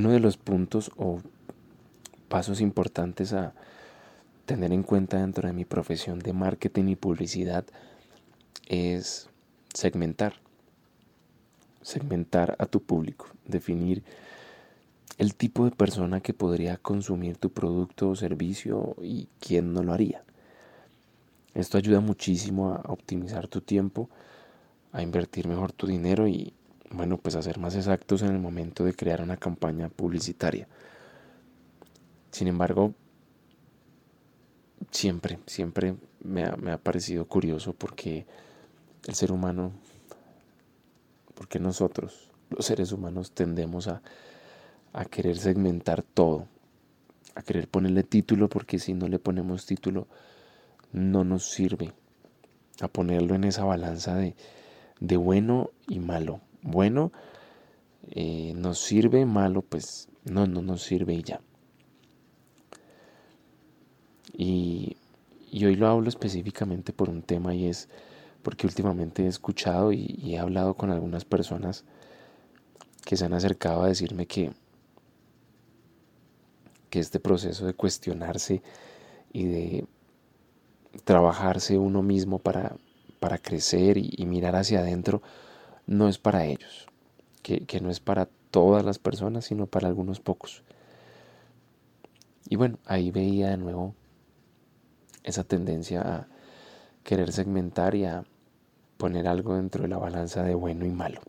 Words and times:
uno 0.00 0.10
de 0.10 0.20
los 0.20 0.38
puntos 0.38 0.90
o 0.96 1.20
pasos 2.28 2.62
importantes 2.62 3.34
a 3.34 3.52
tener 4.46 4.72
en 4.72 4.82
cuenta 4.82 5.18
dentro 5.18 5.46
de 5.46 5.52
mi 5.52 5.66
profesión 5.66 6.20
de 6.20 6.32
marketing 6.32 6.86
y 6.88 6.96
publicidad 6.96 7.66
es 8.66 9.28
segmentar. 9.74 10.34
Segmentar 11.82 12.56
a 12.58 12.66
tu 12.66 12.82
público, 12.82 13.26
definir 13.44 14.02
el 15.18 15.34
tipo 15.34 15.66
de 15.66 15.70
persona 15.70 16.20
que 16.20 16.32
podría 16.32 16.78
consumir 16.78 17.36
tu 17.36 17.50
producto 17.50 18.08
o 18.08 18.16
servicio 18.16 18.96
y 19.02 19.28
quién 19.38 19.74
no 19.74 19.82
lo 19.82 19.92
haría. 19.92 20.24
Esto 21.52 21.76
ayuda 21.76 22.00
muchísimo 22.00 22.72
a 22.72 22.90
optimizar 22.90 23.48
tu 23.48 23.60
tiempo, 23.60 24.08
a 24.92 25.02
invertir 25.02 25.46
mejor 25.46 25.72
tu 25.72 25.86
dinero 25.86 26.26
y, 26.26 26.54
bueno, 27.00 27.16
pues 27.16 27.34
a 27.34 27.40
ser 27.40 27.58
más 27.58 27.74
exactos 27.76 28.20
en 28.20 28.28
el 28.28 28.38
momento 28.38 28.84
de 28.84 28.92
crear 28.92 29.22
una 29.22 29.38
campaña 29.38 29.88
publicitaria. 29.88 30.68
Sin 32.30 32.46
embargo, 32.46 32.92
siempre, 34.90 35.38
siempre 35.46 35.94
me 36.22 36.44
ha, 36.44 36.56
me 36.56 36.72
ha 36.72 36.76
parecido 36.76 37.24
curioso 37.24 37.72
porque 37.72 38.26
el 39.06 39.14
ser 39.14 39.32
humano, 39.32 39.72
porque 41.34 41.58
nosotros, 41.58 42.28
los 42.50 42.66
seres 42.66 42.92
humanos, 42.92 43.32
tendemos 43.32 43.88
a, 43.88 44.02
a 44.92 45.06
querer 45.06 45.38
segmentar 45.38 46.02
todo, 46.02 46.48
a 47.34 47.40
querer 47.40 47.66
ponerle 47.66 48.02
título 48.02 48.50
porque 48.50 48.78
si 48.78 48.92
no 48.92 49.08
le 49.08 49.18
ponemos 49.18 49.64
título 49.64 50.06
no 50.92 51.24
nos 51.24 51.50
sirve, 51.50 51.94
a 52.82 52.88
ponerlo 52.88 53.34
en 53.34 53.44
esa 53.44 53.64
balanza 53.64 54.16
de, 54.16 54.36
de 55.00 55.16
bueno 55.16 55.70
y 55.88 55.98
malo. 55.98 56.42
Bueno 56.62 57.12
eh, 58.10 58.52
nos 58.56 58.78
sirve, 58.78 59.24
malo 59.26 59.62
pues 59.62 60.08
no, 60.24 60.46
no 60.46 60.62
nos 60.62 60.82
sirve 60.82 61.14
y 61.14 61.22
ya. 61.22 61.40
Y, 64.32 64.96
y, 65.50 65.64
hoy 65.66 65.76
lo 65.76 65.88
hablo 65.88 66.08
específicamente 66.08 66.92
por 66.92 67.10
un 67.10 67.22
tema 67.22 67.54
y 67.54 67.66
es 67.66 67.88
porque 68.42 68.66
últimamente 68.66 69.24
he 69.24 69.26
escuchado 69.26 69.92
y, 69.92 70.16
y 70.18 70.34
he 70.34 70.38
hablado 70.38 70.74
con 70.74 70.90
algunas 70.90 71.24
personas 71.24 71.84
que 73.04 73.16
se 73.16 73.24
han 73.24 73.34
acercado 73.34 73.82
a 73.82 73.88
decirme 73.88 74.26
que, 74.26 74.52
que 76.90 76.98
este 76.98 77.20
proceso 77.20 77.66
de 77.66 77.74
cuestionarse 77.74 78.62
y 79.32 79.44
de 79.44 79.86
trabajarse 81.04 81.78
uno 81.78 82.02
mismo 82.02 82.38
para, 82.38 82.76
para 83.20 83.38
crecer 83.38 83.96
y, 83.96 84.26
mirar 84.26 84.56
hacia 84.56 84.80
adentro 84.80 85.22
no 85.86 86.08
es 86.08 86.18
para 86.18 86.44
ellos, 86.44 86.86
que, 87.42 87.66
que 87.66 87.80
no 87.80 87.90
es 87.90 88.00
para 88.00 88.28
todas 88.50 88.84
las 88.84 88.98
personas, 88.98 89.44
sino 89.44 89.66
para 89.66 89.88
algunos 89.88 90.20
pocos. 90.20 90.62
Y 92.48 92.56
bueno, 92.56 92.78
ahí 92.84 93.10
veía 93.10 93.50
de 93.50 93.56
nuevo 93.56 93.94
esa 95.22 95.44
tendencia 95.44 96.00
a 96.00 96.28
querer 97.04 97.32
segmentar 97.32 97.94
y 97.94 98.04
a 98.04 98.24
poner 98.96 99.28
algo 99.28 99.54
dentro 99.54 99.82
de 99.82 99.88
la 99.88 99.98
balanza 99.98 100.42
de 100.42 100.54
bueno 100.54 100.84
y 100.84 100.90
malo. 100.90 101.20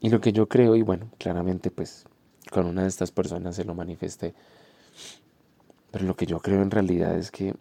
Y 0.00 0.10
lo 0.10 0.20
que 0.20 0.32
yo 0.32 0.48
creo, 0.48 0.76
y 0.76 0.82
bueno, 0.82 1.10
claramente 1.18 1.70
pues 1.70 2.06
con 2.50 2.66
una 2.66 2.82
de 2.82 2.88
estas 2.88 3.10
personas 3.10 3.56
se 3.56 3.64
lo 3.64 3.74
manifesté, 3.74 4.34
pero 5.90 6.04
lo 6.04 6.16
que 6.16 6.26
yo 6.26 6.38
creo 6.40 6.62
en 6.62 6.70
realidad 6.70 7.16
es 7.18 7.30
que 7.30 7.54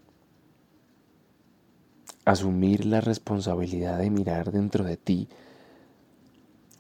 asumir 2.27 2.85
la 2.85 2.99
responsabilidad 2.99 3.99
de 3.99 4.09
mirar 4.09 4.51
dentro 4.51 4.83
de 4.83 4.97
ti 4.97 5.29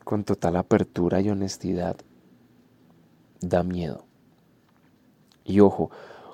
con 0.03 0.25
total 0.25 0.57
apertura 0.57 1.21
y 1.21 1.29
honestidad 1.29 1.95
da 3.39 3.63
miedo. 3.63 4.03
Y 5.45 5.61
ojo, 5.61 5.89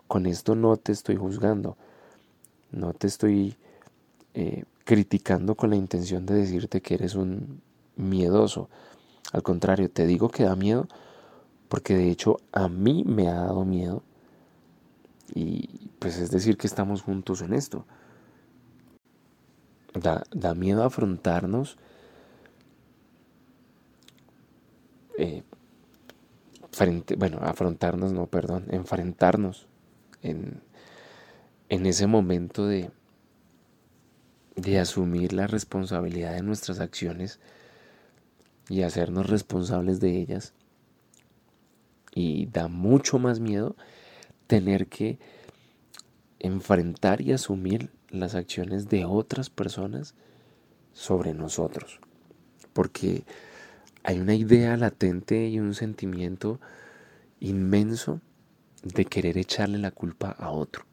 con 0.08 0.26
esto 0.26 0.56
no 0.56 0.78
te 0.78 0.92
estoy 0.92 1.16
juzgando, 1.16 1.78
no 2.72 2.94
te 2.94 3.06
estoy 3.06 3.56
eh, 4.34 4.64
criticando 4.84 5.54
con 5.54 5.70
la 5.70 5.76
intención 5.76 6.26
de 6.26 6.34
decirte 6.34 6.82
que 6.82 6.96
eres 6.96 7.14
un 7.14 7.62
miedoso. 7.96 8.68
Al 9.32 9.44
contrario, 9.44 9.92
te 9.92 10.08
digo 10.08 10.30
que 10.30 10.46
da 10.46 10.56
miedo 10.56 10.88
porque 11.68 11.96
de 11.96 12.10
hecho 12.10 12.38
a 12.52 12.68
mí 12.68 13.04
me 13.06 13.28
ha 13.28 13.36
dado 13.36 13.64
miedo 13.64 14.02
y 15.36 15.70
pues 16.00 16.18
es 16.18 16.32
decir 16.32 16.58
que 16.58 16.66
estamos 16.66 17.04
juntos 17.04 17.44
en 17.44 17.54
esto. 17.54 17.86
Da, 19.94 20.24
da 20.32 20.56
miedo 20.56 20.84
afrontarnos 20.84 21.78
eh, 25.18 25.44
frente, 26.72 27.16
bueno, 27.16 27.38
afrontarnos, 27.42 28.12
no, 28.14 28.28
perdón, 28.28 28.66
enfrentarnos 28.72 29.68
en, 30.22 30.62
en 31.70 31.86
ese 31.86 32.08
momento 32.08 32.66
de, 32.66 32.90
de 34.56 34.80
asumir 34.80 35.34
la 35.34 35.48
responsabilidad 35.48 36.34
de 36.34 36.42
nuestras 36.42 36.80
acciones 36.80 37.40
y 38.70 38.82
hacernos 38.82 39.30
responsables 39.30 40.00
de 40.00 40.18
ellas. 40.18 40.54
Y 42.16 42.48
da 42.48 42.68
mucho 42.68 43.20
más 43.20 43.40
miedo 43.40 43.76
tener 44.48 44.88
que 44.88 45.20
enfrentar 46.44 47.22
y 47.22 47.32
asumir 47.32 47.90
las 48.10 48.36
acciones 48.36 48.90
de 48.90 49.06
otras 49.06 49.50
personas 49.50 50.14
sobre 50.92 51.34
nosotros. 51.34 52.00
Porque 52.74 53.24
hay 54.04 54.20
una 54.20 54.36
idea 54.36 54.78
latente 54.78 55.48
y 55.48 55.60
un 55.60 55.74
sentimiento 55.74 56.60
inmenso 57.40 58.22
de 58.84 59.06
querer 59.06 59.38
echarle 59.38 59.80
la 59.80 59.92
culpa 59.92 60.30
a 60.30 60.52
otro. 60.52 60.86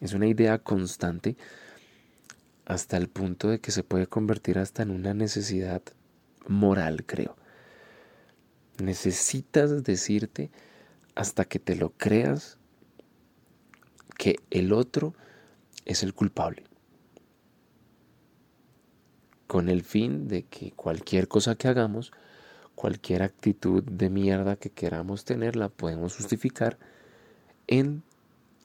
Es 0.00 0.12
una 0.12 0.26
idea 0.26 0.58
constante 0.58 1.36
hasta 2.66 2.98
el 2.98 3.08
punto 3.08 3.48
de 3.48 3.60
que 3.60 3.70
se 3.70 3.82
puede 3.82 4.06
convertir 4.06 4.58
hasta 4.58 4.82
en 4.82 4.90
una 4.90 5.14
necesidad 5.14 5.82
moral, 6.46 7.04
creo. 7.06 7.36
Necesitas 8.78 9.82
decirte 9.84 10.50
hasta 11.14 11.46
que 11.46 11.58
te 11.58 11.76
lo 11.76 11.90
creas 11.96 12.58
que 14.16 14.36
el 14.50 14.72
otro 14.72 15.14
es 15.84 16.02
el 16.02 16.14
culpable. 16.14 16.64
Con 19.46 19.68
el 19.68 19.82
fin 19.82 20.28
de 20.28 20.42
que 20.42 20.72
cualquier 20.72 21.28
cosa 21.28 21.54
que 21.54 21.68
hagamos, 21.68 22.12
cualquier 22.74 23.22
actitud 23.22 23.82
de 23.84 24.10
mierda 24.10 24.56
que 24.56 24.70
queramos 24.70 25.24
tener, 25.24 25.56
la 25.56 25.68
podemos 25.68 26.16
justificar 26.16 26.78
en 27.66 28.02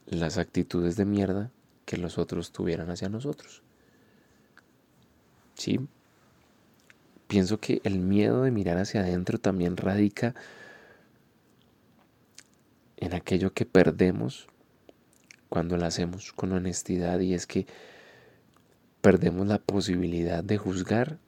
las 0.07 0.37
actitudes 0.37 0.95
de 0.95 1.05
mierda 1.05 1.51
que 1.85 1.97
los 1.97 2.17
otros 2.17 2.51
tuvieran 2.51 2.89
hacia 2.89 3.09
nosotros. 3.09 3.61
¿Sí? 5.55 5.79
Pienso 7.27 7.59
que 7.59 7.81
el 7.83 7.99
miedo 7.99 8.43
de 8.43 8.51
mirar 8.51 8.77
hacia 8.77 9.01
adentro 9.01 9.37
también 9.37 9.77
radica 9.77 10.35
en 12.97 13.13
aquello 13.13 13.53
que 13.53 13.65
perdemos 13.65 14.47
cuando 15.51 15.75
la 15.75 15.87
hacemos 15.87 16.31
con 16.31 16.53
honestidad 16.53 17.19
y 17.19 17.33
es 17.33 17.45
que 17.45 17.67
perdemos 19.01 19.45
la 19.45 19.57
posibilidad 19.57 20.41
de 20.45 20.57
juzgar 20.57 21.19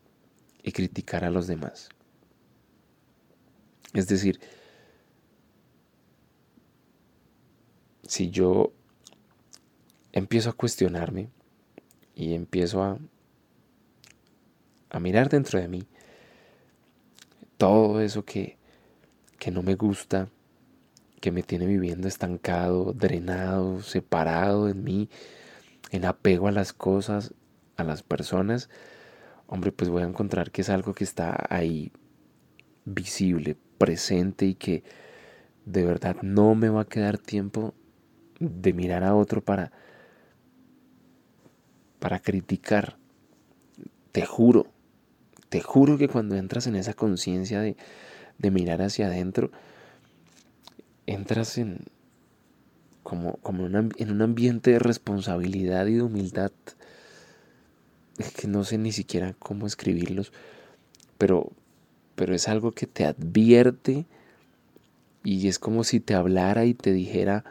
y 0.63 0.71
criticar 0.71 1.25
a 1.25 1.29
los 1.29 1.45
demás. 1.45 1.89
Es 3.93 4.07
decir, 4.07 4.39
si 8.03 8.29
yo 8.29 8.71
empiezo 10.13 10.51
a 10.51 10.53
cuestionarme 10.53 11.27
y 12.15 12.33
empiezo 12.33 12.81
a, 12.81 12.97
a 14.89 14.99
mirar 15.01 15.27
dentro 15.27 15.59
de 15.59 15.67
mí 15.67 15.83
todo 17.57 17.99
eso 17.99 18.23
que, 18.23 18.55
que 19.37 19.51
no 19.51 19.63
me 19.63 19.75
gusta, 19.75 20.29
que 21.23 21.31
me 21.31 21.41
tiene 21.41 21.65
viviendo 21.65 22.09
estancado, 22.09 22.91
drenado, 22.91 23.81
separado 23.81 24.67
en 24.67 24.83
mí, 24.83 25.09
en 25.89 26.03
apego 26.03 26.49
a 26.49 26.51
las 26.51 26.73
cosas, 26.73 27.33
a 27.77 27.85
las 27.85 28.03
personas, 28.03 28.69
hombre, 29.47 29.71
pues 29.71 29.89
voy 29.89 30.03
a 30.03 30.05
encontrar 30.05 30.51
que 30.51 30.63
es 30.63 30.69
algo 30.69 30.93
que 30.93 31.05
está 31.05 31.45
ahí 31.49 31.93
visible, 32.83 33.55
presente 33.77 34.47
y 34.47 34.55
que 34.55 34.83
de 35.63 35.85
verdad 35.85 36.17
no 36.23 36.55
me 36.55 36.67
va 36.67 36.81
a 36.81 36.89
quedar 36.89 37.17
tiempo 37.17 37.73
de 38.41 38.73
mirar 38.73 39.05
a 39.05 39.15
otro 39.15 39.41
para 39.41 39.71
para 41.99 42.19
criticar. 42.19 42.97
Te 44.11 44.25
juro, 44.25 44.67
te 45.47 45.61
juro 45.61 45.97
que 45.97 46.09
cuando 46.09 46.35
entras 46.35 46.67
en 46.67 46.75
esa 46.75 46.93
conciencia 46.93 47.61
de, 47.61 47.77
de 48.39 48.51
mirar 48.51 48.81
hacia 48.81 49.05
adentro, 49.05 49.51
entras 51.07 51.57
en 51.57 51.85
como, 53.03 53.37
como 53.37 53.65
en 53.65 54.11
un 54.11 54.21
ambiente 54.21 54.71
de 54.71 54.79
responsabilidad 54.79 55.87
y 55.87 55.95
de 55.95 56.01
humildad. 56.01 56.51
Que 58.39 58.47
no 58.47 58.63
sé 58.63 58.77
ni 58.77 58.91
siquiera 58.91 59.33
cómo 59.39 59.65
escribirlos, 59.65 60.31
pero 61.17 61.51
pero 62.15 62.35
es 62.35 62.47
algo 62.47 62.71
que 62.71 62.87
te 62.87 63.05
advierte 63.05 64.05
y 65.23 65.47
es 65.47 65.59
como 65.59 65.83
si 65.83 65.99
te 65.99 66.13
hablara 66.13 66.65
y 66.65 66.73
te 66.73 66.91
dijera 66.91 67.43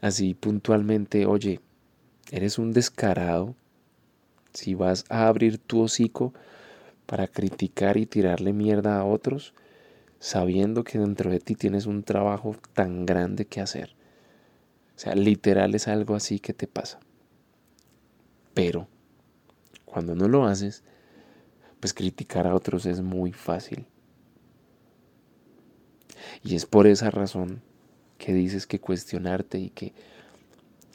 así 0.00 0.34
puntualmente, 0.34 1.26
oye, 1.26 1.60
eres 2.30 2.58
un 2.58 2.72
descarado, 2.72 3.54
si 4.52 4.74
vas 4.74 5.04
a 5.08 5.26
abrir 5.26 5.58
tu 5.58 5.82
hocico 5.82 6.32
para 7.06 7.26
criticar 7.26 7.96
y 7.96 8.06
tirarle 8.06 8.52
mierda 8.52 8.98
a 8.98 9.04
otros, 9.04 9.52
sabiendo 10.24 10.84
que 10.84 10.98
dentro 10.98 11.30
de 11.30 11.38
ti 11.38 11.54
tienes 11.54 11.84
un 11.84 12.02
trabajo 12.02 12.56
tan 12.72 13.04
grande 13.04 13.44
que 13.44 13.60
hacer. 13.60 13.94
O 14.96 14.98
sea, 14.98 15.14
literal 15.14 15.74
es 15.74 15.86
algo 15.86 16.14
así 16.14 16.40
que 16.40 16.54
te 16.54 16.66
pasa. 16.66 16.98
Pero 18.54 18.88
cuando 19.84 20.14
no 20.14 20.26
lo 20.26 20.46
haces, 20.46 20.82
pues 21.78 21.92
criticar 21.92 22.46
a 22.46 22.54
otros 22.54 22.86
es 22.86 23.02
muy 23.02 23.32
fácil. 23.32 23.84
Y 26.42 26.54
es 26.54 26.64
por 26.64 26.86
esa 26.86 27.10
razón 27.10 27.60
que 28.16 28.32
dices 28.32 28.66
que 28.66 28.80
cuestionarte 28.80 29.58
y 29.58 29.68
que 29.68 29.92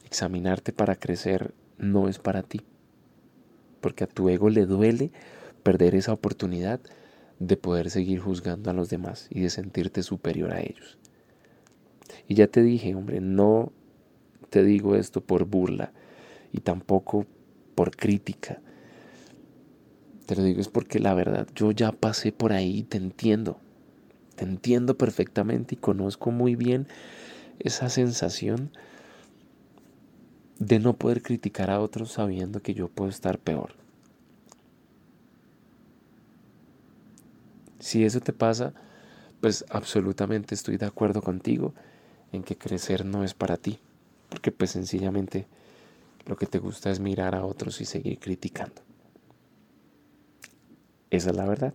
examinarte 0.05 0.73
para 0.73 0.95
crecer 0.95 1.53
no 1.77 2.07
es 2.07 2.17
para 2.17 2.41
ti. 2.41 2.61
Porque 3.79 4.05
a 4.05 4.07
tu 4.07 4.27
ego 4.27 4.49
le 4.49 4.65
duele 4.65 5.11
perder 5.61 5.93
esa 5.93 6.13
oportunidad 6.13 6.79
de 7.39 7.57
poder 7.57 7.89
seguir 7.89 8.19
juzgando 8.19 8.69
a 8.69 8.73
los 8.73 8.89
demás 8.89 9.27
y 9.29 9.41
de 9.41 9.49
sentirte 9.49 10.03
superior 10.03 10.53
a 10.53 10.61
ellos. 10.61 10.97
Y 12.27 12.35
ya 12.35 12.47
te 12.47 12.61
dije, 12.61 12.95
hombre, 12.95 13.21
no 13.21 13.71
te 14.49 14.63
digo 14.63 14.95
esto 14.95 15.21
por 15.21 15.45
burla 15.45 15.91
y 16.51 16.59
tampoco 16.59 17.25
por 17.75 17.95
crítica. 17.95 18.61
Te 20.25 20.35
lo 20.35 20.43
digo 20.43 20.61
es 20.61 20.67
porque 20.67 20.99
la 20.99 21.13
verdad, 21.13 21.47
yo 21.55 21.71
ya 21.71 21.91
pasé 21.91 22.31
por 22.31 22.53
ahí 22.53 22.79
y 22.79 22.83
te 22.83 22.97
entiendo. 22.97 23.57
Te 24.35 24.45
entiendo 24.45 24.97
perfectamente 24.97 25.75
y 25.75 25.77
conozco 25.77 26.31
muy 26.31 26.55
bien 26.55 26.87
esa 27.59 27.89
sensación 27.89 28.71
de 30.59 30.79
no 30.79 30.93
poder 30.93 31.21
criticar 31.21 31.71
a 31.71 31.79
otros 31.79 32.11
sabiendo 32.11 32.61
que 32.61 32.73
yo 32.73 32.89
puedo 32.89 33.09
estar 33.09 33.39
peor. 33.39 33.73
Si 37.79 38.03
eso 38.03 38.19
te 38.19 38.33
pasa, 38.33 38.73
pues 39.41 39.65
absolutamente 39.69 40.53
estoy 40.53 40.77
de 40.77 40.85
acuerdo 40.85 41.21
contigo 41.21 41.73
en 42.31 42.43
que 42.43 42.57
crecer 42.57 43.05
no 43.05 43.23
es 43.23 43.33
para 43.33 43.57
ti, 43.57 43.79
porque 44.29 44.51
pues 44.51 44.71
sencillamente 44.71 45.47
lo 46.25 46.35
que 46.37 46.45
te 46.45 46.59
gusta 46.59 46.91
es 46.91 46.99
mirar 46.99 47.35
a 47.35 47.45
otros 47.45 47.81
y 47.81 47.85
seguir 47.85 48.19
criticando. 48.19 48.81
Esa 51.09 51.31
es 51.31 51.35
la 51.35 51.45
verdad. 51.45 51.73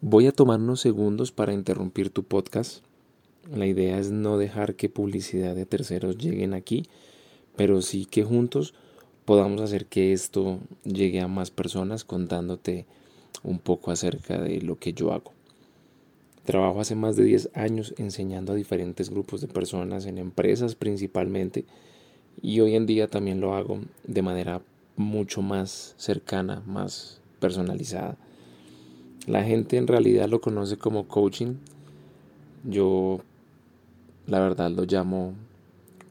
Voy 0.00 0.26
a 0.26 0.32
tomar 0.32 0.60
unos 0.60 0.80
segundos 0.80 1.32
para 1.32 1.52
interrumpir 1.52 2.10
tu 2.10 2.24
podcast. 2.24 2.84
La 3.52 3.66
idea 3.66 3.98
es 3.98 4.10
no 4.10 4.38
dejar 4.38 4.74
que 4.74 4.88
publicidad 4.88 5.54
de 5.54 5.66
terceros 5.66 6.18
lleguen 6.18 6.52
aquí, 6.52 6.88
pero 7.56 7.80
sí 7.80 8.06
que 8.06 8.24
juntos 8.24 8.74
podamos 9.26 9.60
hacer 9.60 9.86
que 9.86 10.12
esto 10.12 10.60
llegue 10.84 11.20
a 11.20 11.28
más 11.28 11.50
personas 11.50 12.04
contándote 12.04 12.86
un 13.42 13.58
poco 13.58 13.90
acerca 13.90 14.40
de 14.40 14.62
lo 14.62 14.78
que 14.78 14.94
yo 14.94 15.12
hago. 15.12 15.32
Trabajo 16.44 16.80
hace 16.80 16.94
más 16.94 17.16
de 17.16 17.24
10 17.24 17.50
años 17.54 17.92
enseñando 17.98 18.52
a 18.52 18.56
diferentes 18.56 19.10
grupos 19.10 19.40
de 19.40 19.48
personas 19.48 20.06
en 20.06 20.18
empresas 20.18 20.76
principalmente 20.76 21.64
y 22.40 22.60
hoy 22.60 22.76
en 22.76 22.86
día 22.86 23.08
también 23.08 23.40
lo 23.40 23.54
hago 23.54 23.80
de 24.04 24.22
manera 24.22 24.62
mucho 24.96 25.42
más 25.42 25.94
cercana, 25.98 26.62
más 26.64 27.20
personalizada. 27.40 28.16
La 29.26 29.42
gente 29.42 29.76
en 29.76 29.88
realidad 29.88 30.28
lo 30.28 30.40
conoce 30.40 30.76
como 30.76 31.08
coaching. 31.08 31.54
Yo 32.62 33.20
la 34.26 34.38
verdad 34.38 34.70
lo 34.70 34.84
llamo 34.84 35.34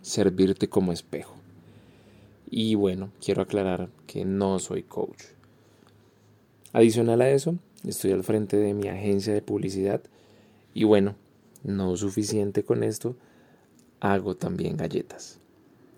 servirte 0.01 0.67
como 0.67 0.91
espejo. 0.91 1.34
Y 2.49 2.75
bueno, 2.75 3.11
quiero 3.23 3.41
aclarar 3.41 3.89
que 4.07 4.25
no 4.25 4.59
soy 4.59 4.83
coach. 4.83 5.23
Adicional 6.73 7.21
a 7.21 7.29
eso, 7.29 7.55
estoy 7.85 8.11
al 8.11 8.23
frente 8.23 8.57
de 8.57 8.73
mi 8.73 8.87
agencia 8.87 9.33
de 9.33 9.41
publicidad 9.41 10.01
y 10.73 10.83
bueno, 10.83 11.15
no 11.63 11.95
suficiente 11.95 12.63
con 12.63 12.83
esto, 12.83 13.15
hago 13.99 14.35
también 14.35 14.77
galletas. 14.77 15.39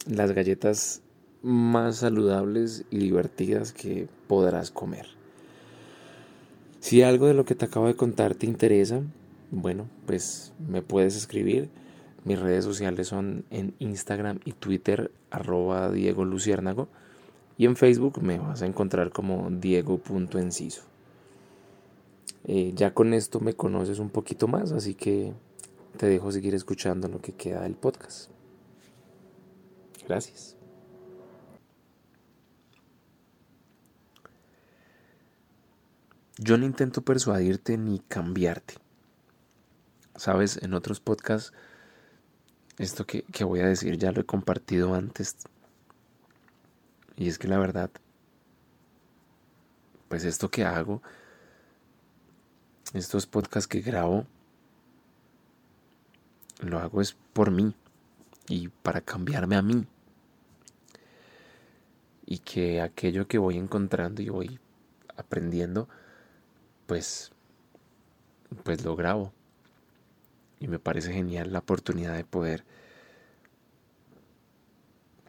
Las 0.09 0.31
galletas 0.31 1.01
más 1.41 1.97
saludables 1.97 2.85
y 2.89 2.99
divertidas 2.99 3.73
que 3.73 4.07
podrás 4.27 4.71
comer. 4.71 5.07
Si 6.79 7.01
algo 7.01 7.27
de 7.27 7.33
lo 7.33 7.43
que 7.43 7.55
te 7.55 7.65
acabo 7.65 7.87
de 7.87 7.95
contar 7.95 8.35
te 8.35 8.45
interesa, 8.45 9.01
bueno, 9.51 9.89
pues 10.05 10.53
me 10.69 10.81
puedes 10.81 11.15
escribir 11.15 11.69
mis 12.27 12.37
redes 12.37 12.65
sociales 12.65 13.07
son 13.07 13.45
en 13.51 13.73
Instagram 13.79 14.41
y 14.43 14.51
Twitter 14.51 15.11
arroba 15.31 15.89
Diego 15.89 16.25
Luciérnago 16.25 16.89
y 17.57 17.65
en 17.65 17.77
Facebook 17.77 18.21
me 18.21 18.37
vas 18.37 18.61
a 18.61 18.65
encontrar 18.65 19.11
como 19.11 19.49
Diego.enciso. 19.49 20.81
Eh, 22.43 22.73
ya 22.75 22.93
con 22.93 23.13
esto 23.13 23.39
me 23.39 23.53
conoces 23.53 23.99
un 23.99 24.09
poquito 24.09 24.49
más, 24.49 24.73
así 24.73 24.93
que 24.93 25.31
te 25.95 26.07
dejo 26.07 26.29
seguir 26.33 26.53
escuchando 26.53 27.07
lo 27.07 27.21
que 27.21 27.31
queda 27.31 27.61
del 27.61 27.75
podcast. 27.75 28.29
Gracias. 30.05 30.57
Yo 36.37 36.57
no 36.57 36.65
intento 36.65 37.03
persuadirte 37.03 37.77
ni 37.77 37.99
cambiarte. 37.99 38.75
Sabes, 40.17 40.61
en 40.61 40.73
otros 40.73 40.99
podcasts 40.99 41.53
esto 42.77 43.05
que, 43.05 43.23
voy 43.43 43.59
a 43.61 43.67
decir 43.67 43.97
ya 43.97 44.11
lo 44.11 44.21
he 44.21 44.25
compartido 44.25 44.93
antes. 44.93 45.35
Y 47.15 47.27
es 47.27 47.39
que 47.39 47.47
la 47.47 47.57
verdad, 47.57 47.89
pues 50.07 50.23
esto 50.23 50.49
que 50.49 50.63
hago, 50.63 51.01
estos 52.93 53.25
podcasts 53.25 53.67
que 53.67 53.81
grabo, 53.81 54.25
lo 56.59 56.79
hago 56.79 57.01
es 57.01 57.15
por 57.33 57.51
mí 57.51 57.73
y 58.47 58.67
para 58.67 59.01
cambiarme 59.01 59.55
a 59.55 59.61
mí. 59.61 59.85
Y 62.25 62.39
que 62.39 62.81
aquello 62.81 63.27
que 63.27 63.37
voy 63.37 63.57
encontrando 63.57 64.21
y 64.21 64.29
voy 64.29 64.59
aprendiendo, 65.15 65.87
pues, 66.85 67.31
pues 68.63 68.83
lo 68.83 68.95
grabo 68.95 69.33
y 70.59 70.67
me 70.67 70.79
parece 70.79 71.13
genial 71.13 71.53
la 71.53 71.59
oportunidad 71.59 72.15
de 72.15 72.23
poder 72.23 72.65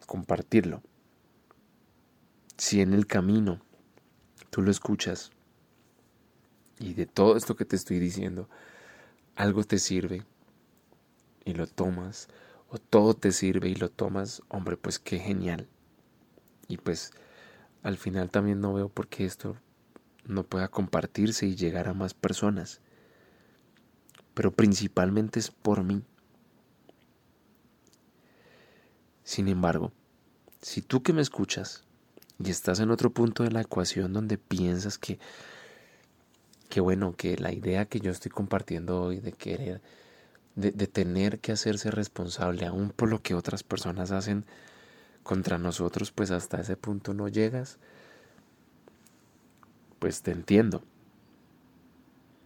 compartirlo. 0.05 0.81
Si 2.57 2.81
en 2.81 2.93
el 2.93 3.05
camino 3.05 3.61
tú 4.49 4.61
lo 4.61 4.71
escuchas 4.71 5.31
y 6.79 6.93
de 6.93 7.05
todo 7.05 7.37
esto 7.37 7.55
que 7.55 7.65
te 7.65 7.75
estoy 7.75 7.99
diciendo, 7.99 8.49
algo 9.35 9.63
te 9.63 9.77
sirve 9.77 10.25
y 11.45 11.53
lo 11.53 11.67
tomas, 11.67 12.27
o 12.69 12.77
todo 12.77 13.13
te 13.13 13.31
sirve 13.31 13.69
y 13.69 13.75
lo 13.75 13.89
tomas, 13.89 14.43
hombre, 14.49 14.77
pues 14.77 14.99
qué 14.99 15.19
genial. 15.19 15.67
Y 16.67 16.77
pues 16.77 17.11
al 17.81 17.97
final 17.97 18.29
también 18.29 18.61
no 18.61 18.73
veo 18.73 18.89
por 18.89 19.07
qué 19.07 19.25
esto 19.25 19.57
no 20.25 20.43
pueda 20.43 20.67
compartirse 20.67 21.47
y 21.47 21.55
llegar 21.55 21.87
a 21.87 21.93
más 21.93 22.13
personas 22.13 22.81
pero 24.39 24.53
principalmente 24.53 25.37
es 25.37 25.51
por 25.51 25.83
mí. 25.83 26.01
Sin 29.25 29.49
embargo, 29.49 29.91
si 30.61 30.81
tú 30.81 31.03
que 31.03 31.11
me 31.11 31.21
escuchas 31.21 31.83
y 32.41 32.49
estás 32.49 32.79
en 32.79 32.89
otro 32.89 33.09
punto 33.09 33.43
de 33.43 33.51
la 33.51 33.59
ecuación 33.59 34.13
donde 34.13 34.37
piensas 34.37 34.97
que, 34.97 35.19
que 36.69 36.79
bueno, 36.79 37.17
que 37.17 37.35
la 37.35 37.51
idea 37.51 37.83
que 37.83 37.99
yo 37.99 38.11
estoy 38.11 38.31
compartiendo 38.31 39.01
hoy 39.01 39.19
de 39.19 39.33
querer, 39.33 39.81
de, 40.55 40.71
de 40.71 40.87
tener 40.87 41.39
que 41.39 41.51
hacerse 41.51 41.91
responsable 41.91 42.65
aún 42.65 42.91
por 42.91 43.09
lo 43.09 43.21
que 43.21 43.35
otras 43.35 43.63
personas 43.63 44.11
hacen 44.11 44.45
contra 45.21 45.57
nosotros, 45.57 46.13
pues 46.13 46.31
hasta 46.31 46.61
ese 46.61 46.77
punto 46.77 47.13
no 47.13 47.27
llegas, 47.27 47.77
pues 49.99 50.21
te 50.21 50.31
entiendo. 50.31 50.81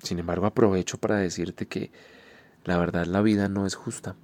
Sin 0.04 0.20
embargo, 0.20 0.46
aprovecho 0.46 0.98
para 0.98 1.16
decirte 1.16 1.66
que 1.66 1.90
la 2.66 2.78
verdad 2.78 3.06
la 3.06 3.22
vida 3.22 3.48
no 3.48 3.66
es 3.66 3.76
justa, 3.76 4.18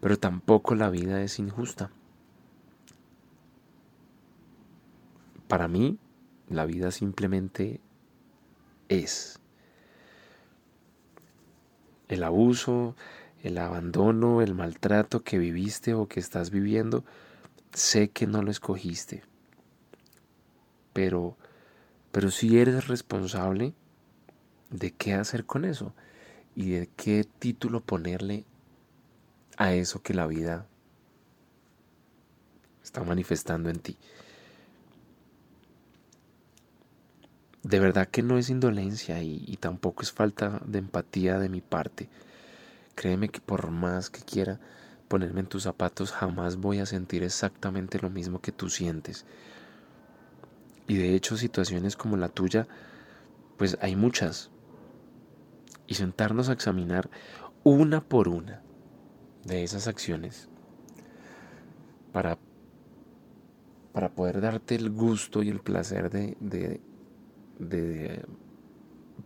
pero 0.00 0.18
tampoco 0.18 0.74
la 0.74 0.88
vida 0.88 1.22
es 1.22 1.38
injusta. 1.38 1.90
Para 5.48 5.68
mí, 5.68 5.98
la 6.48 6.64
vida 6.64 6.90
simplemente 6.92 7.78
es. 8.88 9.38
El 12.08 12.24
abuso, 12.24 12.96
el 13.42 13.58
abandono, 13.58 14.40
el 14.40 14.54
maltrato 14.54 15.22
que 15.22 15.38
viviste 15.38 15.92
o 15.92 16.08
que 16.08 16.20
estás 16.20 16.50
viviendo, 16.50 17.04
sé 17.74 18.08
que 18.08 18.26
no 18.26 18.42
lo 18.42 18.50
escogiste, 18.50 19.24
pero, 20.94 21.36
pero 22.12 22.30
sí 22.30 22.58
eres 22.58 22.88
responsable 22.88 23.74
de 24.78 24.92
qué 24.92 25.14
hacer 25.14 25.44
con 25.44 25.64
eso 25.64 25.94
y 26.54 26.70
de 26.70 26.88
qué 26.96 27.24
título 27.38 27.80
ponerle 27.80 28.44
a 29.56 29.74
eso 29.74 30.02
que 30.02 30.14
la 30.14 30.26
vida 30.26 30.66
está 32.82 33.02
manifestando 33.02 33.68
en 33.70 33.78
ti. 33.78 33.96
De 37.62 37.80
verdad 37.80 38.08
que 38.08 38.22
no 38.22 38.38
es 38.38 38.48
indolencia 38.48 39.20
y, 39.22 39.44
y, 39.46 39.56
tampoco 39.56 40.02
es 40.02 40.12
falta 40.12 40.60
de 40.64 40.78
empatía 40.78 41.38
de 41.38 41.48
mi 41.48 41.60
parte. 41.60 42.08
Créeme 42.94 43.28
que 43.28 43.40
por 43.40 43.70
más 43.70 44.08
que 44.08 44.20
quiera 44.20 44.60
ponerme 45.08 45.40
en 45.40 45.46
tus 45.46 45.64
zapatos, 45.64 46.12
jamás 46.12 46.56
voy 46.56 46.78
a 46.78 46.86
sentir 46.86 47.24
exactamente 47.24 47.98
lo 47.98 48.08
mismo 48.08 48.40
que 48.40 48.52
tú 48.52 48.70
sientes. 48.70 49.24
Y 50.86 50.96
de 50.96 51.14
hecho 51.14 51.36
situaciones 51.36 51.96
como 51.96 52.16
la 52.16 52.28
tuya, 52.28 52.68
pues 53.56 53.76
hay 53.80 53.96
muchas. 53.96 54.50
Y 55.86 55.94
sentarnos 55.94 56.48
a 56.48 56.52
examinar 56.52 57.10
una 57.62 58.00
por 58.00 58.28
una 58.28 58.62
de 59.44 59.62
esas 59.62 59.86
acciones 59.86 60.48
para, 62.12 62.38
para 63.92 64.08
poder 64.10 64.40
darte 64.40 64.74
el 64.74 64.90
gusto 64.90 65.42
y 65.42 65.48
el 65.48 65.60
placer 65.60 66.10
de, 66.10 66.36
de, 66.40 66.80
de 67.58 68.24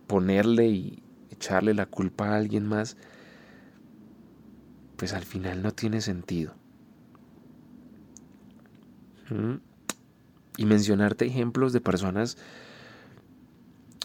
ponerle 0.07 0.67
y 0.67 1.03
echarle 1.29 1.73
la 1.73 1.85
culpa 1.85 2.29
a 2.29 2.35
alguien 2.35 2.67
más, 2.67 2.97
pues 4.97 5.13
al 5.13 5.23
final 5.23 5.63
no 5.63 5.71
tiene 5.71 6.01
sentido. 6.01 6.53
¿Mm? 9.29 9.55
Y 10.57 10.65
mencionarte 10.65 11.25
ejemplos 11.25 11.73
de 11.73 11.81
personas 11.81 12.37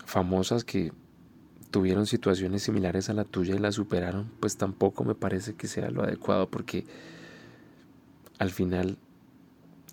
famosas 0.04 0.64
que 0.64 0.92
tuvieron 1.70 2.06
situaciones 2.06 2.62
similares 2.62 3.10
a 3.10 3.14
la 3.14 3.24
tuya 3.24 3.54
y 3.54 3.58
la 3.58 3.72
superaron, 3.72 4.30
pues 4.40 4.56
tampoco 4.56 5.04
me 5.04 5.14
parece 5.14 5.54
que 5.54 5.66
sea 5.68 5.90
lo 5.90 6.02
adecuado 6.02 6.50
porque 6.50 6.84
al 8.38 8.50
final 8.50 8.98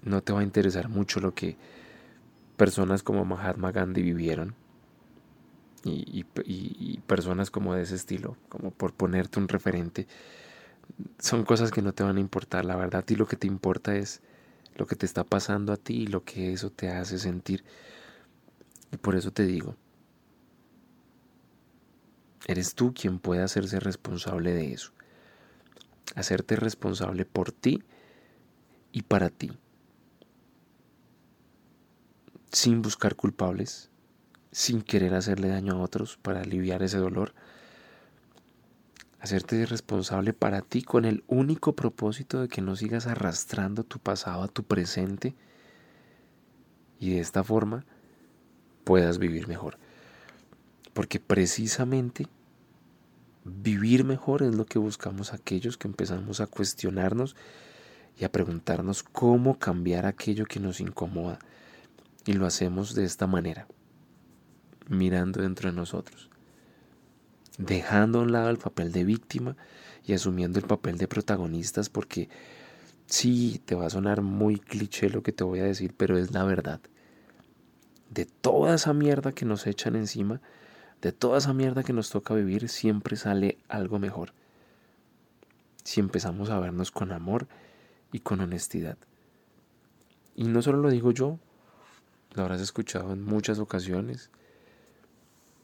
no 0.03 0.21
te 0.21 0.33
va 0.33 0.41
a 0.41 0.43
interesar 0.43 0.89
mucho 0.89 1.19
lo 1.19 1.33
que 1.33 1.57
personas 2.57 3.03
como 3.03 3.25
Mahatma 3.25 3.71
Gandhi 3.71 4.01
vivieron 4.01 4.55
y, 5.85 6.23
personas 7.07 7.51
como 7.51 7.75
de 7.75 7.83
ese 7.83 7.95
estilo, 7.95 8.37
como 8.47 8.71
por 8.71 8.93
ponerte 8.93 9.39
un 9.39 9.49
referente, 9.49 10.07
son 11.19 11.43
cosas 11.43 11.71
que 11.71 11.81
no 11.81 11.93
te 11.93 12.03
van 12.03 12.17
a 12.17 12.21
importar, 12.21 12.63
la 12.63 12.75
verdad, 12.75 13.03
y 13.09 13.15
lo 13.15 13.27
que 13.27 13.35
te 13.35 13.47
importa 13.47 13.95
es 13.95 14.21
lo 14.75 14.87
que 14.87 14.95
te 14.95 15.05
está 15.05 15.23
pasando 15.23 15.73
a 15.73 15.77
ti 15.77 16.03
y 16.03 16.07
lo 16.07 16.23
que 16.23 16.53
eso 16.53 16.69
te 16.69 16.89
hace 16.89 17.19
sentir. 17.19 17.63
Y 18.91 18.97
por 18.97 19.15
eso 19.15 19.31
te 19.31 19.45
digo, 19.45 19.75
Eres 22.45 22.75
tú 22.75 22.93
quien 22.93 23.19
puede 23.19 23.41
hacerse 23.41 23.79
responsable 23.79 24.53
de 24.53 24.73
eso. 24.73 24.91
Hacerte 26.15 26.55
responsable 26.55 27.25
por 27.25 27.51
ti 27.51 27.83
y 28.91 29.03
para 29.03 29.29
ti. 29.29 29.51
Sin 32.51 32.81
buscar 32.81 33.15
culpables, 33.15 33.89
sin 34.51 34.81
querer 34.81 35.15
hacerle 35.15 35.47
daño 35.47 35.73
a 35.73 35.81
otros 35.81 36.17
para 36.17 36.41
aliviar 36.41 36.83
ese 36.83 36.97
dolor. 36.97 37.33
Hacerte 39.19 39.65
responsable 39.65 40.33
para 40.33 40.61
ti 40.61 40.83
con 40.83 41.05
el 41.05 41.23
único 41.27 41.73
propósito 41.75 42.41
de 42.41 42.49
que 42.49 42.61
no 42.61 42.75
sigas 42.75 43.07
arrastrando 43.07 43.85
tu 43.85 43.99
pasado 43.99 44.43
a 44.43 44.49
tu 44.49 44.63
presente 44.63 45.33
y 46.99 47.11
de 47.11 47.21
esta 47.21 47.43
forma 47.43 47.85
puedas 48.83 49.17
vivir 49.17 49.47
mejor. 49.47 49.77
Porque 50.93 51.19
precisamente 51.19 52.27
vivir 53.45 54.03
mejor 54.03 54.43
es 54.43 54.55
lo 54.55 54.65
que 54.65 54.79
buscamos 54.79 55.33
aquellos 55.33 55.77
que 55.77 55.87
empezamos 55.87 56.39
a 56.39 56.47
cuestionarnos 56.47 57.35
y 58.17 58.25
a 58.25 58.31
preguntarnos 58.31 59.03
cómo 59.03 59.57
cambiar 59.57 60.05
aquello 60.05 60.45
que 60.45 60.59
nos 60.59 60.79
incomoda. 60.79 61.39
Y 62.25 62.33
lo 62.33 62.45
hacemos 62.45 62.95
de 62.95 63.03
esta 63.03 63.27
manera, 63.27 63.67
mirando 64.87 65.41
dentro 65.41 65.69
de 65.69 65.75
nosotros, 65.75 66.29
dejando 67.57 68.19
a 68.19 68.21
un 68.21 68.31
lado 68.31 68.49
el 68.49 68.57
papel 68.57 68.91
de 68.91 69.03
víctima 69.03 69.57
y 70.05 70.13
asumiendo 70.13 70.59
el 70.59 70.65
papel 70.65 70.97
de 70.97 71.07
protagonistas 71.07 71.89
porque 71.89 72.29
sí, 73.07 73.61
te 73.65 73.75
va 73.75 73.87
a 73.87 73.89
sonar 73.89 74.21
muy 74.21 74.57
cliché 74.57 75.09
lo 75.09 75.23
que 75.23 75.33
te 75.33 75.43
voy 75.43 75.59
a 75.59 75.65
decir, 75.65 75.93
pero 75.95 76.17
es 76.17 76.31
la 76.31 76.43
verdad. 76.43 76.81
De 78.09 78.25
toda 78.25 78.75
esa 78.75 78.93
mierda 78.93 79.31
que 79.31 79.45
nos 79.45 79.67
echan 79.67 79.95
encima, 79.95 80.39
de 81.03 81.11
toda 81.11 81.37
esa 81.37 81.53
mierda 81.53 81.83
que 81.83 81.91
nos 81.91 82.09
toca 82.09 82.33
vivir 82.33 82.69
siempre 82.69 83.17
sale 83.17 83.57
algo 83.67 83.99
mejor. 83.99 84.31
Si 85.83 85.99
empezamos 85.99 86.49
a 86.49 86.57
vernos 86.61 86.91
con 86.91 87.11
amor 87.11 87.45
y 88.13 88.19
con 88.21 88.39
honestidad. 88.39 88.97
Y 90.33 90.45
no 90.45 90.61
solo 90.61 90.77
lo 90.77 90.89
digo 90.89 91.11
yo, 91.11 91.39
lo 92.33 92.41
habrás 92.41 92.61
escuchado 92.61 93.11
en 93.11 93.21
muchas 93.21 93.59
ocasiones. 93.59 94.29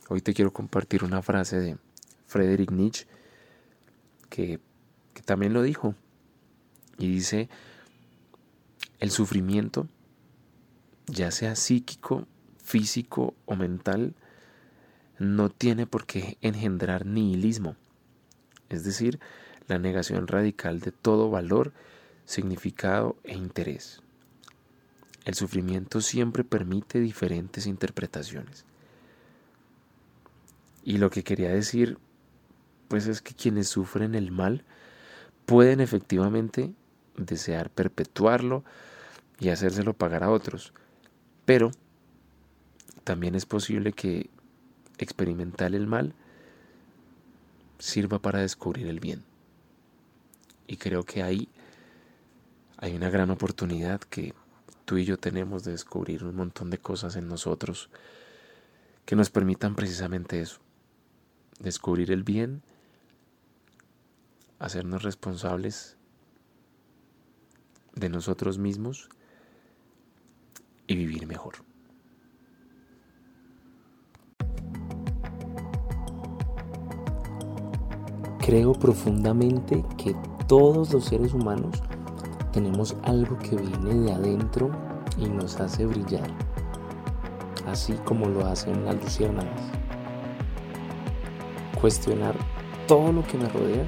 Hoy 0.09 0.19
te 0.19 0.33
quiero 0.33 0.51
compartir 0.51 1.05
una 1.05 1.21
frase 1.21 1.57
de 1.61 1.77
Friedrich 2.27 2.71
Nietzsche 2.71 3.07
que, 4.29 4.59
que 5.13 5.21
también 5.21 5.53
lo 5.53 5.61
dijo. 5.63 5.95
Y 6.97 7.07
dice, 7.07 7.47
el 8.99 9.09
sufrimiento, 9.09 9.87
ya 11.07 11.31
sea 11.31 11.55
psíquico, 11.55 12.27
físico 12.61 13.35
o 13.45 13.55
mental, 13.55 14.15
no 15.19 15.49
tiene 15.49 15.85
por 15.85 16.05
qué 16.05 16.37
engendrar 16.41 17.05
nihilismo, 17.05 17.75
es 18.69 18.83
decir, 18.83 19.19
la 19.67 19.77
negación 19.77 20.27
radical 20.27 20.79
de 20.79 20.91
todo 20.91 21.29
valor, 21.29 21.73
significado 22.25 23.17
e 23.23 23.35
interés. 23.35 24.01
El 25.25 25.35
sufrimiento 25.35 26.01
siempre 26.01 26.43
permite 26.43 26.99
diferentes 26.99 27.67
interpretaciones. 27.67 28.65
Y 30.83 30.97
lo 30.97 31.09
que 31.09 31.23
quería 31.23 31.49
decir, 31.49 31.97
pues 32.87 33.05
es 33.05 33.21
que 33.21 33.35
quienes 33.35 33.67
sufren 33.67 34.15
el 34.15 34.31
mal 34.31 34.63
pueden 35.45 35.81
efectivamente 35.81 36.73
desear 37.17 37.69
perpetuarlo 37.69 38.63
y 39.39 39.49
hacérselo 39.49 39.93
pagar 39.93 40.23
a 40.23 40.31
otros. 40.31 40.73
Pero 41.45 41.71
también 43.03 43.35
es 43.35 43.45
posible 43.45 43.91
que 43.91 44.29
experimentar 45.03 45.73
el 45.73 45.87
mal 45.87 46.13
sirva 47.79 48.19
para 48.19 48.39
descubrir 48.39 48.87
el 48.87 48.99
bien. 48.99 49.23
Y 50.67 50.77
creo 50.77 51.03
que 51.03 51.23
ahí 51.23 51.49
hay 52.77 52.95
una 52.95 53.09
gran 53.09 53.29
oportunidad 53.31 54.01
que 54.01 54.33
tú 54.85 54.97
y 54.97 55.05
yo 55.05 55.17
tenemos 55.17 55.63
de 55.63 55.71
descubrir 55.71 56.23
un 56.23 56.35
montón 56.35 56.69
de 56.69 56.77
cosas 56.77 57.15
en 57.15 57.27
nosotros 57.27 57.89
que 59.05 59.15
nos 59.15 59.29
permitan 59.29 59.75
precisamente 59.75 60.41
eso, 60.41 60.59
descubrir 61.59 62.11
el 62.11 62.23
bien, 62.23 62.61
hacernos 64.59 65.03
responsables 65.03 65.97
de 67.95 68.09
nosotros 68.09 68.57
mismos 68.57 69.09
y 70.85 70.95
vivir 70.95 71.25
mejor. 71.25 71.68
Creo 78.49 78.73
profundamente 78.73 79.85
que 79.95 80.15
todos 80.47 80.91
los 80.91 81.05
seres 81.05 81.35
humanos 81.35 81.83
tenemos 82.51 82.95
algo 83.03 83.37
que 83.37 83.55
viene 83.55 83.93
de 83.93 84.11
adentro 84.11 84.71
y 85.19 85.29
nos 85.29 85.59
hace 85.59 85.85
brillar, 85.85 86.27
así 87.67 87.93
como 88.05 88.27
lo 88.27 88.47
hacen 88.47 88.85
las 88.85 88.95
luciérnagas. 88.95 89.61
Cuestionar 91.79 92.33
todo 92.87 93.11
lo 93.11 93.23
que 93.27 93.37
me 93.37 93.47
rodea 93.49 93.85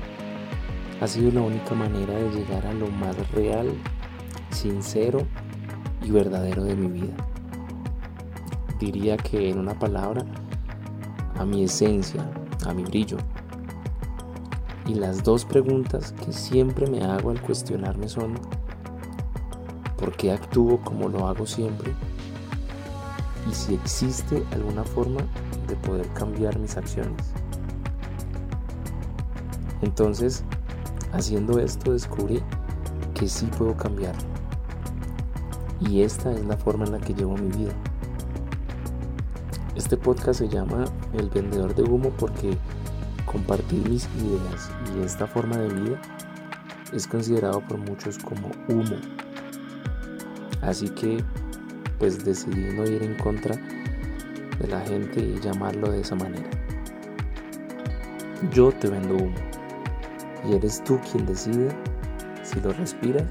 ha 1.01 1.07
sido 1.07 1.31
la 1.31 1.41
única 1.41 1.73
manera 1.73 2.13
de 2.13 2.29
llegar 2.29 2.67
a 2.67 2.73
lo 2.73 2.85
más 2.85 3.17
real, 3.31 3.67
sincero 4.51 5.25
y 6.03 6.11
verdadero 6.11 6.63
de 6.65 6.75
mi 6.75 7.01
vida. 7.01 7.15
Diría 8.79 9.17
que 9.17 9.49
en 9.49 9.57
una 9.57 9.73
palabra, 9.73 10.23
a 11.35 11.45
mi 11.45 11.63
esencia, 11.63 12.29
a 12.67 12.75
mi 12.75 12.83
brillo. 12.83 13.17
Y 14.85 14.95
las 14.95 15.23
dos 15.23 15.45
preguntas 15.45 16.13
que 16.25 16.33
siempre 16.33 16.87
me 16.87 17.03
hago 17.03 17.29
al 17.29 17.41
cuestionarme 17.41 18.09
son, 18.09 18.33
¿por 19.97 20.15
qué 20.17 20.31
actúo 20.31 20.81
como 20.81 21.07
lo 21.07 21.27
hago 21.27 21.45
siempre? 21.45 21.93
Y 23.49 23.53
si 23.53 23.73
existe 23.75 24.43
alguna 24.51 24.83
forma 24.83 25.21
de 25.67 25.75
poder 25.75 26.07
cambiar 26.09 26.57
mis 26.59 26.77
acciones. 26.77 27.31
Entonces, 29.81 30.43
haciendo 31.11 31.59
esto 31.59 31.93
descubrí 31.93 32.41
que 33.13 33.27
sí 33.27 33.47
puedo 33.57 33.75
cambiar. 33.75 34.15
Y 35.79 36.01
esta 36.01 36.31
es 36.31 36.45
la 36.45 36.57
forma 36.57 36.85
en 36.85 36.91
la 36.93 36.99
que 36.99 37.13
llevo 37.13 37.35
mi 37.37 37.49
vida, 37.57 37.73
Este 39.75 39.97
podcast 39.97 40.39
se 40.39 40.49
llama 40.49 40.85
El 41.13 41.29
vendedor 41.29 41.73
de 41.73 41.83
humo 41.83 42.11
porque 42.17 42.57
compartir 43.31 43.87
mis 43.89 44.07
ideas 44.17 44.69
y 44.95 45.03
esta 45.03 45.25
forma 45.25 45.57
de 45.57 45.73
vida 45.73 46.01
es 46.93 47.07
considerado 47.07 47.61
por 47.61 47.77
muchos 47.77 48.17
como 48.17 48.51
humo. 48.67 48.97
Así 50.61 50.89
que 50.89 51.23
pues 51.97 52.23
decidí 52.25 52.75
no 52.75 52.85
ir 52.85 53.03
en 53.03 53.15
contra 53.15 53.55
de 54.59 54.67
la 54.67 54.81
gente 54.81 55.19
y 55.19 55.39
llamarlo 55.39 55.91
de 55.91 56.01
esa 56.01 56.15
manera. 56.15 56.49
Yo 58.51 58.71
te 58.71 58.89
vendo 58.89 59.15
humo 59.15 59.35
y 60.49 60.55
eres 60.55 60.83
tú 60.83 60.99
quien 61.11 61.25
decide 61.25 61.69
si 62.43 62.59
lo 62.59 62.73
respiras 62.73 63.27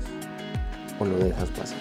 o 0.98 1.04
lo 1.04 1.18
dejas 1.18 1.48
pasar. 1.50 1.79